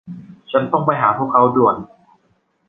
[0.51, 1.75] ฉันต้องไปหาพวกเขาด่วน